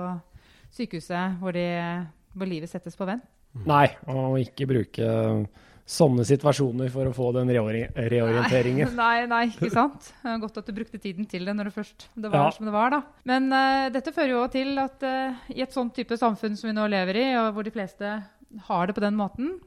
sykehuset 0.76 1.40
hvor, 1.42 1.56
de, 1.56 1.66
hvor, 2.36 2.50
livet 2.50 2.72
settes 2.72 2.98
på 2.98 3.08
vent. 3.10 3.26
Nei, 3.66 3.88
og 4.12 4.38
ikke 4.42 4.68
bruke 4.70 5.10
sånne 5.90 6.22
situasjoner 6.28 6.92
for 6.94 7.10
å 7.10 7.14
få 7.16 7.32
den 7.34 7.50
reori 7.50 7.82
reorienteringen. 7.98 8.92
Nei, 8.98 9.24
nei, 9.30 9.42
ikke 9.50 9.72
sant. 9.74 10.12
Godt 10.44 10.60
at 10.62 10.70
du 10.70 10.76
brukte 10.78 11.02
tiden 11.02 11.26
til 11.30 11.50
det 11.50 11.56
når 11.58 11.72
det 11.72 11.78
først 11.80 12.06
det 12.14 12.30
var 12.30 12.46
Ja. 12.46 12.52
som 12.54 12.70
det 12.70 12.76
var, 12.76 12.94
da. 12.94 13.02
Men 13.26 13.50
uh, 13.50 13.90
dette 13.94 14.14
fører 14.14 14.36
jo 14.36 14.44
til 14.54 14.78
at 14.78 15.02
uh, 15.02 15.40
i 15.50 15.64
et 15.66 15.74
sånt 15.74 15.96
type 15.98 16.14
samfunn 16.20 16.60
som 16.60 16.70
vi 16.70 16.76
nå 16.78 16.86
lever 16.94 17.18
i, 17.24 17.26
og 17.42 17.56
hvor 17.56 17.66
de 17.66 17.74
fleste 17.74 18.14
har 18.70 18.86
det 18.86 18.98
på 18.98 19.02
den 19.02 19.18
måten, 19.18 19.58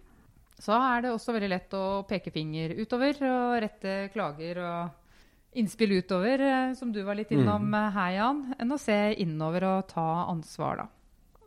så 0.63 0.79
er 0.79 1.03
det 1.03 1.11
også 1.11 1.35
veldig 1.35 1.51
lett 1.51 1.75
å 1.75 1.85
peke 2.07 2.31
finger 2.31 2.77
utover 2.79 3.19
og 3.27 3.59
rette 3.65 3.97
klager 4.15 4.63
og 4.63 5.02
innspill 5.53 5.99
utover, 6.01 6.41
eh, 6.41 6.73
som 6.79 6.93
du 6.93 7.03
var 7.05 7.19
litt 7.19 7.33
innom 7.35 7.69
mm. 7.69 7.93
her, 7.97 8.11
Jan, 8.17 8.43
enn 8.59 8.75
å 8.75 8.81
se 8.81 8.99
innover 9.23 9.69
og 9.69 9.87
ta 9.93 10.09
ansvar, 10.31 10.85
da. 10.85 10.89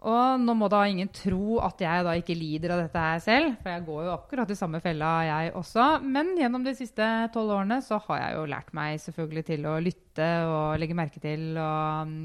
Og 0.06 0.42
nå 0.44 0.54
må 0.54 0.68
da 0.70 0.84
ingen 0.86 1.10
tro 1.10 1.58
at 1.66 1.80
jeg 1.82 2.04
da 2.06 2.12
ikke 2.20 2.36
lider 2.38 2.76
av 2.76 2.84
dette 2.84 3.02
her 3.02 3.22
selv, 3.24 3.56
for 3.64 3.74
jeg 3.74 3.86
går 3.88 4.02
jo 4.06 4.12
akkurat 4.14 4.52
i 4.54 4.58
samme 4.58 4.82
fella, 4.84 5.14
jeg 5.26 5.54
også. 5.58 5.86
Men 6.06 6.36
gjennom 6.38 6.66
de 6.66 6.76
siste 6.78 7.08
tolv 7.34 7.56
årene 7.56 7.80
så 7.82 7.98
har 8.06 8.22
jeg 8.22 8.36
jo 8.38 8.44
lært 8.52 8.70
meg 8.78 9.00
selvfølgelig 9.02 9.46
til 9.48 9.66
å 9.66 9.80
lytte 9.82 10.28
og 10.46 10.78
legge 10.82 10.98
merke 11.00 11.24
til 11.24 11.56
og 11.58 12.12
mm, 12.12 12.20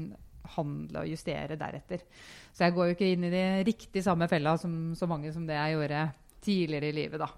handle 0.59 1.01
og 1.01 1.09
justere 1.09 1.57
deretter. 1.57 2.05
Så 2.53 2.67
jeg 2.67 2.75
går 2.77 2.91
jo 2.91 2.97
ikke 2.99 3.09
inn 3.15 3.25
i 3.25 3.33
de 3.33 3.45
riktig 3.71 4.05
samme 4.05 4.29
fella 4.29 4.53
som 4.61 4.91
så 4.97 5.09
mange 5.09 5.33
som 5.33 5.49
det 5.49 5.57
jeg 5.57 5.79
gjorde 5.79 6.05
tidligere 6.45 6.91
i 6.91 6.97
livet, 7.01 7.23
da. 7.23 7.31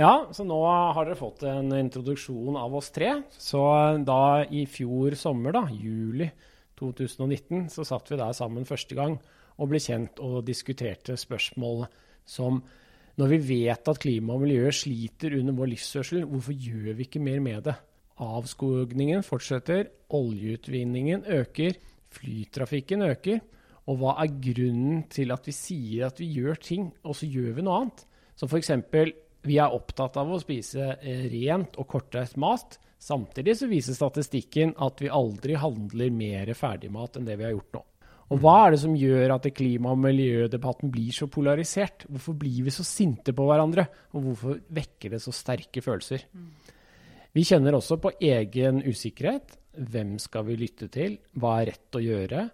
Ja, 0.00 0.28
så 0.32 0.44
nå 0.48 0.56
har 0.64 1.04
dere 1.04 1.18
fått 1.18 1.42
en 1.44 1.68
introduksjon 1.76 2.56
av 2.56 2.72
oss 2.78 2.88
tre. 2.94 3.10
Så 3.36 3.60
da 4.06 4.42
i 4.48 4.64
fjor 4.70 5.16
sommer, 5.20 5.52
da, 5.52 5.66
juli 5.68 6.30
2019, 6.80 7.66
så 7.72 7.84
satt 7.84 8.08
vi 8.08 8.16
der 8.20 8.32
sammen 8.36 8.64
første 8.68 8.96
gang 8.96 9.18
og 9.60 9.68
ble 9.68 9.80
kjent 9.82 10.22
og 10.24 10.46
diskuterte 10.46 11.18
spørsmål 11.20 11.84
som 12.24 12.62
når 13.20 13.34
vi 13.34 13.38
vet 13.44 13.88
at 13.92 14.00
klima 14.00 14.32
og 14.32 14.46
miljø 14.46 14.70
sliter 14.72 15.36
under 15.36 15.52
vår 15.58 15.74
livsførsel, 15.74 16.22
hvorfor 16.24 16.56
gjør 16.56 16.94
vi 16.96 17.04
ikke 17.04 17.20
mer 17.20 17.42
med 17.44 17.66
det? 17.68 17.74
Avskogningen 18.22 19.24
fortsetter, 19.26 19.90
oljeutvinningen 20.16 21.26
øker, 21.36 21.76
flytrafikken 22.16 23.04
øker. 23.04 23.42
Og 23.90 23.98
hva 24.00 24.14
er 24.22 24.32
grunnen 24.40 25.02
til 25.12 25.34
at 25.34 25.44
vi 25.44 25.52
sier 25.52 26.06
at 26.08 26.20
vi 26.22 26.30
gjør 26.38 26.60
ting, 26.62 26.88
og 27.04 27.18
så 27.18 27.28
gjør 27.28 27.58
vi 27.58 27.66
noe 27.66 27.82
annet? 27.82 28.04
Som 28.38 28.48
f.eks. 28.48 28.72
vi 29.46 29.58
er 29.58 29.74
opptatt 29.74 30.16
av 30.20 30.30
å 30.30 30.40
spise 30.42 30.96
eh, 31.00 31.26
rent 31.32 31.78
og 31.80 31.88
kortreist 31.90 32.38
mat. 32.40 32.78
Samtidig 33.02 33.56
så 33.58 33.68
viser 33.70 33.96
statistikken 33.96 34.76
at 34.82 35.00
vi 35.02 35.10
aldri 35.10 35.56
handler 35.58 36.12
mer 36.14 36.52
ferdigmat 36.54 37.18
enn 37.18 37.26
det 37.26 37.38
vi 37.40 37.48
har 37.48 37.56
gjort 37.56 37.78
nå. 37.78 37.82
Og 38.32 38.38
hva 38.40 38.54
er 38.64 38.72
det 38.72 38.80
som 38.80 38.94
gjør 38.96 39.34
at 39.34 39.48
klima- 39.52 39.90
og 39.92 39.98
miljødebatten 40.00 40.92
blir 40.92 41.12
så 41.12 41.26
polarisert? 41.28 42.06
Hvorfor 42.08 42.38
blir 42.38 42.62
vi 42.64 42.72
så 42.72 42.84
sinte 42.86 43.34
på 43.36 43.44
hverandre, 43.44 43.84
og 44.14 44.28
hvorfor 44.28 44.62
vekker 44.72 45.12
det 45.12 45.20
så 45.20 45.34
sterke 45.36 45.82
følelser? 45.84 46.24
Vi 47.36 47.44
kjenner 47.44 47.76
også 47.76 47.98
på 48.00 48.14
egen 48.22 48.80
usikkerhet. 48.86 49.58
Hvem 49.76 50.16
skal 50.22 50.46
vi 50.48 50.56
lytte 50.62 50.88
til? 50.92 51.18
Hva 51.36 51.58
er 51.60 51.72
rett 51.74 51.98
å 51.98 52.04
gjøre? 52.04 52.48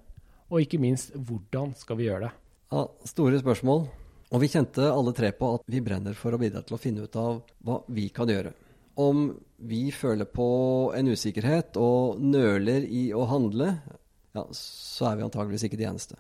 Og 0.49 0.65
ikke 0.65 0.81
minst, 0.83 1.15
hvordan 1.15 1.77
skal 1.79 1.99
vi 2.01 2.09
gjøre 2.09 2.27
det? 2.27 2.35
Ja, 2.73 2.85
store 3.13 3.39
spørsmål. 3.43 3.87
Og 4.29 4.43
vi 4.43 4.51
kjente 4.53 4.85
alle 4.93 5.15
tre 5.17 5.31
på 5.33 5.55
at 5.57 5.69
vi 5.71 5.81
brenner 5.85 6.17
for 6.17 6.35
å 6.35 6.41
bidra 6.41 6.61
til 6.67 6.77
å 6.77 6.81
finne 6.81 7.07
ut 7.07 7.15
av 7.17 7.41
hva 7.65 7.79
vi 7.89 8.09
kan 8.13 8.29
gjøre. 8.29 8.53
Om 8.99 9.31
vi 9.71 9.89
føler 9.95 10.29
på 10.29 10.49
en 10.97 11.09
usikkerhet 11.09 11.79
og 11.81 12.21
nøler 12.21 12.85
i 12.85 13.09
å 13.17 13.25
handle, 13.31 13.71
ja, 14.37 14.45
så 14.53 15.09
er 15.09 15.19
vi 15.19 15.25
antageligvis 15.25 15.65
ikke 15.69 15.79
de 15.81 15.87
eneste. 15.89 16.19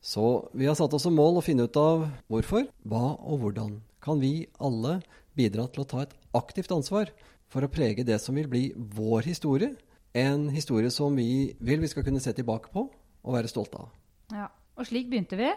Så 0.00 0.26
vi 0.56 0.68
har 0.68 0.76
satt 0.78 0.94
oss 0.96 1.04
som 1.04 1.16
mål 1.16 1.40
å 1.40 1.44
finne 1.44 1.66
ut 1.66 1.76
av 1.80 2.06
hvorfor, 2.30 2.68
hva 2.88 3.16
og 3.18 3.42
hvordan 3.42 3.80
kan 4.04 4.20
vi 4.22 4.46
alle 4.62 5.00
bidra 5.36 5.66
til 5.68 5.82
å 5.82 5.88
ta 5.88 6.04
et 6.04 6.14
aktivt 6.36 6.72
ansvar 6.72 7.10
for 7.50 7.66
å 7.66 7.72
prege 7.72 8.06
det 8.06 8.20
som 8.22 8.38
vil 8.38 8.48
bli 8.48 8.62
vår 8.76 9.26
historie, 9.26 9.74
en 10.14 10.48
historie 10.54 10.90
som 10.94 11.16
vi 11.18 11.56
vil 11.58 11.82
vi 11.82 11.90
skal 11.90 12.06
kunne 12.06 12.22
se 12.22 12.32
tilbake 12.34 12.70
på 12.72 12.86
og 12.86 13.34
være 13.34 13.50
stolte 13.50 13.82
av. 13.82 13.90
Ja, 14.32 14.48
og 14.78 14.88
slik 14.88 15.10
begynte 15.10 15.38
vi. 15.38 15.50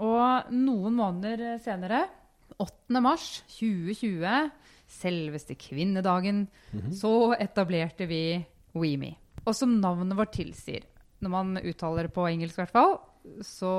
Og 0.00 0.52
noen 0.56 0.96
måneder 0.96 1.58
senere, 1.60 2.06
8. 2.60 3.00
mars 3.04 3.26
2020, 3.52 4.50
selveste 4.90 5.56
kvinnedagen, 5.60 6.46
så 6.96 7.34
etablerte 7.36 8.08
vi 8.10 8.40
WeMe. 8.76 9.14
Og 9.44 9.54
som 9.56 9.76
navnet 9.80 10.16
vårt 10.18 10.34
tilsier, 10.36 10.86
når 11.20 11.32
man 11.32 11.60
uttaler 11.60 12.08
det 12.08 12.14
på 12.16 12.26
engelsk 12.28 12.56
i 12.56 12.62
hvert 12.62 12.74
fall, 12.74 12.96
så 13.44 13.74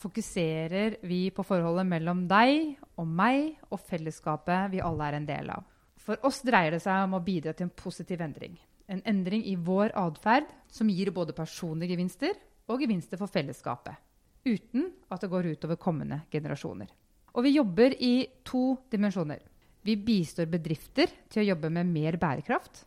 fokuserer 0.00 0.98
vi 1.08 1.30
på 1.32 1.44
forholdet 1.46 1.88
mellom 1.88 2.26
deg 2.28 2.74
og 3.00 3.08
meg 3.08 3.54
og 3.72 3.80
fellesskapet 3.80 4.74
vi 4.74 4.82
alle 4.84 5.08
er 5.08 5.18
en 5.18 5.28
del 5.28 5.52
av. 5.54 5.64
For 6.04 6.20
oss 6.28 6.42
dreier 6.44 6.76
det 6.76 6.82
seg 6.84 7.06
om 7.06 7.16
å 7.16 7.24
bidra 7.24 7.54
til 7.56 7.70
en 7.70 7.76
positiv 7.76 8.20
endring. 8.20 8.58
En 8.92 9.00
endring 9.08 9.46
i 9.48 9.56
vår 9.56 9.94
atferd 9.96 10.50
som 10.68 10.90
gir 10.92 11.14
både 11.16 11.32
personlige 11.36 11.96
gevinster 11.96 12.36
og 12.68 12.84
gevinster 12.84 13.20
for 13.20 13.32
fellesskapet. 13.32 13.96
Uten 14.44 14.90
at 15.08 15.24
det 15.24 15.30
går 15.32 15.50
utover 15.54 15.80
kommende 15.80 16.20
generasjoner. 16.32 16.88
Og 17.34 17.44
vi 17.46 17.56
jobber 17.56 17.94
i 17.98 18.14
to 18.46 18.76
dimensjoner. 18.92 19.40
Vi 19.84 19.96
bistår 20.00 20.48
bedrifter 20.52 21.10
til 21.28 21.42
å 21.42 21.48
jobbe 21.50 21.70
med 21.72 21.90
mer 21.90 22.16
bærekraft. 22.20 22.84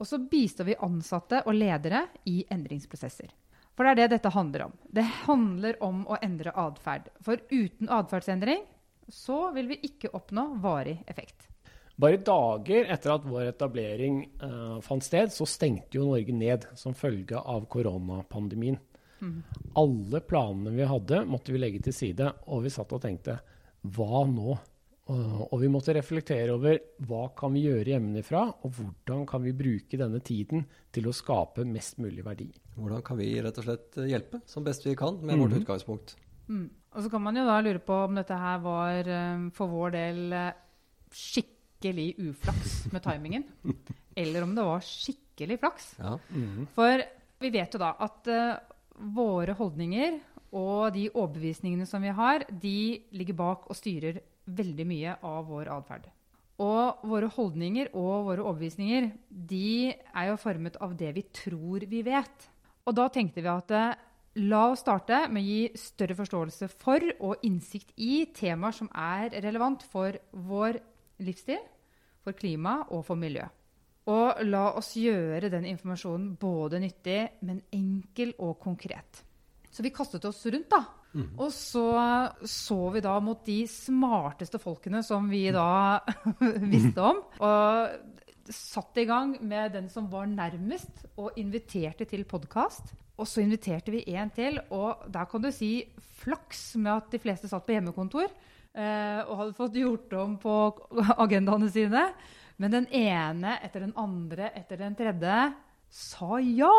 Og 0.00 0.08
så 0.08 0.18
bistår 0.18 0.68
vi 0.68 0.80
ansatte 0.82 1.44
og 1.46 1.56
ledere 1.56 2.06
i 2.28 2.42
endringsprosesser. 2.50 3.30
For 3.74 3.86
det 3.86 3.94
er 3.94 4.00
det 4.00 4.18
dette 4.18 4.32
handler 4.34 4.66
om. 4.68 4.74
Det 4.86 5.04
handler 5.24 5.78
om 5.82 6.04
å 6.06 6.18
endre 6.22 6.52
atferd. 6.58 7.08
For 7.24 7.40
uten 7.50 7.90
atferdsendring 7.90 8.62
så 9.10 9.50
vil 9.54 9.72
vi 9.72 9.80
ikke 9.88 10.12
oppnå 10.16 10.46
varig 10.62 10.98
effekt. 11.10 11.48
Bare 12.00 12.18
dager 12.26 12.88
etter 12.90 13.12
at 13.14 13.26
vår 13.26 13.52
etablering 13.52 14.22
eh, 14.42 14.78
fant 14.82 15.04
sted, 15.04 15.30
så 15.30 15.46
stengte 15.46 16.00
jo 16.00 16.08
Norge 16.08 16.34
ned 16.34 16.66
som 16.78 16.96
følge 16.96 17.38
av 17.38 17.68
koronapandemien. 17.70 18.80
Alle 19.80 20.20
planene 20.24 20.74
vi 20.76 20.86
hadde, 20.88 21.24
måtte 21.28 21.54
vi 21.54 21.60
legge 21.62 21.82
til 21.84 21.96
side, 21.96 22.30
og 22.50 22.64
vi 22.64 22.72
satt 22.72 22.94
og 22.94 23.02
tenkte 23.04 23.38
hva 23.94 24.24
nå? 24.28 24.56
Og, 25.04 25.58
vi 25.60 25.68
måtte 25.68 25.92
reflektere 25.92 26.54
over 26.54 26.78
hva 27.04 27.26
kan 27.36 27.52
vi 27.52 27.66
gjøre 27.66 27.92
hjemmefra, 27.92 28.44
og 28.64 28.78
hvordan 28.78 29.26
kan 29.28 29.42
vi 29.44 29.52
bruke 29.52 29.98
denne 30.00 30.20
tiden 30.24 30.64
til 30.94 31.10
å 31.10 31.12
skape 31.12 31.66
mest 31.68 31.98
mulig 32.00 32.24
verdi. 32.24 32.46
Hvordan 32.78 33.02
kan 33.04 33.18
vi 33.20 33.28
rett 33.44 33.58
og 33.60 33.66
slett 33.66 33.98
hjelpe 34.08 34.40
som 34.48 34.64
best 34.64 34.86
vi 34.88 34.94
kan 34.96 35.18
med 35.20 35.42
vårt 35.42 35.58
utgangspunkt? 35.58 36.16
Mm. 36.48 36.70
Og 36.94 37.04
så 37.04 37.10
kan 37.12 37.22
man 37.24 37.36
jo 37.36 37.44
da 37.44 37.58
lure 37.60 37.82
på 37.84 37.98
om 38.06 38.16
dette 38.16 38.38
her 38.38 38.62
var 38.64 39.10
eh, 39.10 39.44
for 39.56 39.72
vår 39.72 39.94
del 39.96 40.36
eh, 40.38 40.56
skikkelig 41.12 42.08
uflaks 42.30 42.74
med 42.94 43.04
timingen. 43.04 43.44
eller 44.24 44.46
om 44.46 44.54
det 44.56 44.64
var 44.64 44.84
skikkelig 44.88 45.58
flaks. 45.60 45.90
Ja. 45.98 46.16
For 46.76 47.04
vi 47.42 47.50
vet 47.52 47.74
jo 47.76 47.82
da 47.82 47.92
at 48.06 48.30
eh, 48.30 48.56
våre 48.94 49.54
holdninger 49.58 50.20
og 50.54 50.94
de 50.94 51.08
overbevisningene 51.10 51.86
som 51.88 52.02
vi 52.04 52.12
har, 52.14 52.44
de 52.48 53.02
ligger 53.16 53.36
bak 53.38 53.66
og 53.68 53.78
styrer 53.78 54.20
veldig 54.44 54.86
mye 54.86 55.16
av 55.24 55.48
vår 55.48 55.70
atferd. 55.74 56.06
Og 56.62 57.02
våre 57.10 57.28
holdninger 57.34 57.90
og 57.98 58.28
våre 58.28 58.44
overbevisninger 58.44 59.08
de 59.28 59.90
er 59.90 60.28
jo 60.28 60.38
formet 60.38 60.76
av 60.84 60.94
det 60.98 61.10
vi 61.16 61.24
tror 61.34 61.86
vi 61.90 62.04
vet. 62.06 62.48
Og 62.86 62.94
da 62.94 63.08
tenkte 63.10 63.42
vi 63.42 63.50
at 63.50 63.74
eh, 63.74 63.96
la 64.46 64.62
oss 64.70 64.84
starte 64.84 65.24
med 65.32 65.42
å 65.42 65.48
gi 65.48 65.80
større 65.80 66.18
forståelse 66.20 66.70
for 66.70 67.02
og 67.18 67.42
innsikt 67.46 67.90
i 67.98 68.26
temaer 68.36 68.76
som 68.76 68.90
er 68.94 69.34
relevant 69.42 69.82
for 69.90 70.14
vår 70.30 70.78
livsstil, 71.24 71.62
for 72.22 72.36
klima 72.38 72.84
og 72.94 73.02
for 73.08 73.18
miljø. 73.18 73.48
Og 74.10 74.42
la 74.44 74.66
oss 74.76 74.94
gjøre 75.00 75.48
den 75.52 75.64
informasjonen 75.70 76.34
både 76.40 76.80
nyttig, 76.82 77.20
men 77.48 77.62
enkel 77.72 78.34
og 78.44 78.58
konkret. 78.60 79.22
Så 79.72 79.82
vi 79.82 79.94
kastet 79.94 80.26
oss 80.28 80.42
rundt, 80.46 80.68
da. 80.70 80.82
Og 81.38 81.52
så 81.54 81.84
så 82.50 82.78
vi 82.90 83.02
da 83.04 83.14
mot 83.22 83.44
de 83.46 83.60
smarteste 83.70 84.58
folkene 84.58 85.02
som 85.06 85.28
vi 85.30 85.46
da 85.54 86.00
visste 86.74 87.06
om. 87.06 87.22
Og 87.38 88.50
satte 88.50 89.04
i 89.04 89.08
gang 89.08 89.36
med 89.40 89.72
den 89.78 89.88
som 89.88 90.10
var 90.12 90.26
nærmest, 90.28 91.06
og 91.16 91.38
inviterte 91.40 92.04
til 92.10 92.26
podkast. 92.28 92.92
Og 93.14 93.28
så 93.30 93.44
inviterte 93.44 93.94
vi 93.94 94.02
en 94.10 94.30
til, 94.34 94.58
og 94.74 95.06
der 95.14 95.28
kan 95.30 95.42
du 95.42 95.52
si 95.54 95.84
flaks 96.24 96.74
med 96.82 96.96
at 96.96 97.12
de 97.12 97.20
fleste 97.22 97.48
satt 97.48 97.62
på 97.66 97.76
hjemmekontor 97.76 98.26
eh, 98.26 99.20
og 99.22 99.36
hadde 99.38 99.54
fått 99.54 99.78
gjort 99.78 100.16
om 100.18 100.34
på 100.42 100.56
agendaene 101.22 101.70
sine. 101.70 102.08
Men 102.62 102.74
den 102.74 102.86
ene 102.94 103.56
etter 103.64 103.82
den 103.82 103.94
andre 103.98 104.50
etter 104.54 104.78
den 104.80 104.94
tredje 104.98 105.38
sa 105.94 106.38
ja 106.42 106.74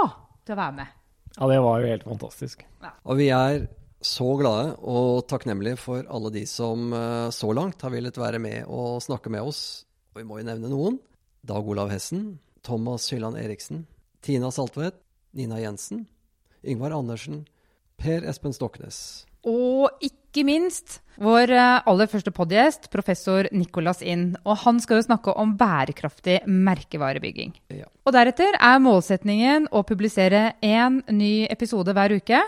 til 0.45 0.55
å 0.55 0.59
være 0.59 0.77
med. 0.77 0.93
Ja, 1.35 1.49
det 1.51 1.57
var 1.63 1.81
jo 1.81 1.89
helt 1.91 2.05
fantastisk. 2.07 2.63
Og 3.03 3.19
vi 3.19 3.27
er 3.35 3.65
så 4.05 4.27
glade 4.39 4.75
og 4.85 5.25
takknemlige 5.29 5.79
for 5.81 6.05
alle 6.13 6.31
de 6.35 6.45
som 6.47 6.93
eh, 6.93 7.27
så 7.33 7.49
langt 7.55 7.81
har 7.83 7.91
villet 7.91 8.19
være 8.19 8.39
med 8.39 8.69
og 8.71 9.01
snakke 9.03 9.31
med 9.33 9.47
oss. 9.49 9.83
Og 10.13 10.21
vi 10.21 10.27
må 10.27 10.39
jo 10.39 10.47
nevne 10.47 10.71
noen. 10.71 10.99
Dag 11.45 11.67
Olav 11.67 11.91
Hessen, 11.91 12.37
Thomas 12.65 13.09
Hylland 13.11 13.37
Eriksen, 13.41 13.83
Tina 14.25 14.51
Saltvedt, 14.53 14.97
Nina 15.35 15.59
Jensen, 15.59 16.05
Yngvar 16.65 16.95
Andersen, 16.95 17.43
Per 17.99 18.25
Espen 18.29 18.55
Stoknes. 18.55 19.25
Og 19.45 19.91
ikke 20.01 20.24
minst 20.43 20.99
vår 21.21 21.51
eh, 21.55 21.77
aller 21.87 22.09
første 22.11 22.31
podgjest, 22.35 22.89
professor 22.93 23.47
Nicolas 23.55 24.01
Inn. 24.03 24.33
Og 24.43 24.59
han 24.65 24.81
skal 24.83 24.99
jo 24.99 25.07
snakke 25.07 25.35
om 25.39 25.55
bærekraftig 25.59 26.41
merkevarebygging. 26.49 27.55
Ja. 27.75 27.87
Og 28.05 28.15
deretter 28.15 28.57
er 28.59 28.83
målsetningen 28.83 29.69
å 29.71 29.85
publisere 29.87 30.55
én 30.65 31.01
ny 31.15 31.47
episode 31.47 31.95
hver 31.95 32.17
uke. 32.19 32.43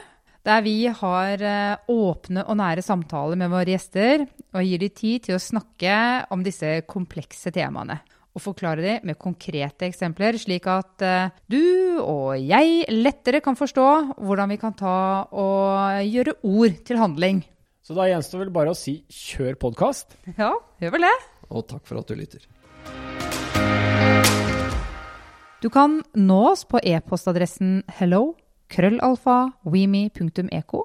Der 0.48 0.62
vi 0.64 0.78
har 0.88 1.44
eh, 1.44 1.80
åpne 1.92 2.46
og 2.48 2.60
nære 2.60 2.84
samtaler 2.84 3.40
med 3.40 3.52
våre 3.52 3.74
gjester 3.74 4.28
og 4.28 4.62
gir 4.64 4.84
dem 4.84 4.94
tid 4.96 5.28
til 5.28 5.38
å 5.38 5.44
snakke 5.44 6.28
om 6.32 6.44
disse 6.44 6.82
komplekse 6.88 7.52
temaene. 7.56 8.00
Og 8.38 8.44
forklare 8.44 8.84
dem 8.84 9.08
med 9.10 9.18
konkrete 9.18 9.88
eksempler, 9.88 10.38
slik 10.40 10.68
at 10.70 11.04
eh, 11.04 11.36
du 11.50 11.98
og 12.04 12.36
jeg 12.38 12.84
lettere 12.92 13.42
kan 13.44 13.58
forstå 13.58 13.90
hvordan 14.20 14.52
vi 14.54 14.60
kan 14.62 14.76
ta 14.78 14.98
og 15.32 16.04
gjøre 16.06 16.42
ord 16.46 16.84
til 16.86 17.02
handling. 17.02 17.46
Så 17.88 17.96
da 17.96 18.04
gjenstår 18.10 18.42
vel 18.42 18.50
bare 18.52 18.74
å 18.74 18.76
si 18.76 19.00
kjør 19.08 19.56
podkast. 19.62 20.18
Ja, 20.42 20.52
gjør 20.84 20.98
vel 20.98 21.06
det. 21.08 21.16
Og 21.48 21.64
takk 21.70 21.86
for 21.88 22.02
at 22.02 22.10
du 22.12 22.18
lytter. 22.20 22.44
Du 25.64 25.70
kan 25.74 26.02
nå 26.20 26.42
oss 26.50 26.66
på 26.68 26.82
e-postadressen 26.84 27.80
hello 27.98 28.36
krøllalfa 28.68 29.38
weeme.eco. 29.64 30.84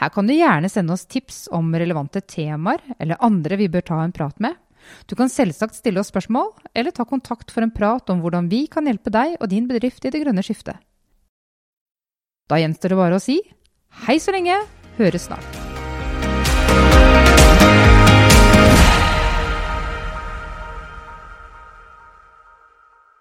Her 0.00 0.10
kan 0.10 0.26
du 0.26 0.32
gjerne 0.32 0.72
sende 0.72 0.96
oss 0.96 1.04
tips 1.04 1.44
om 1.52 1.68
relevante 1.76 2.24
temaer 2.24 2.80
eller 2.96 3.20
andre 3.20 3.60
vi 3.60 3.68
bør 3.70 3.84
ta 3.92 4.00
en 4.02 4.16
prat 4.16 4.40
med. 4.40 4.56
Du 5.04 5.12
kan 5.14 5.28
selvsagt 5.28 5.76
stille 5.76 6.00
oss 6.00 6.08
spørsmål, 6.08 6.54
eller 6.72 6.96
ta 6.96 7.04
kontakt 7.04 7.52
for 7.52 7.60
en 7.62 7.74
prat 7.74 8.08
om 8.10 8.24
hvordan 8.24 8.48
vi 8.48 8.64
kan 8.72 8.88
hjelpe 8.88 9.12
deg 9.12 9.36
og 9.36 9.50
din 9.52 9.68
bedrift 9.68 10.08
i 10.08 10.14
det 10.14 10.24
grønne 10.24 10.42
skiftet. 10.46 10.80
Da 12.48 12.58
gjenstår 12.58 12.96
det 12.96 13.02
bare 13.04 13.20
å 13.20 13.22
si 13.22 13.42
hei 14.08 14.16
så 14.18 14.32
lenge, 14.32 14.56
høres 14.96 15.28
snart. 15.28 15.69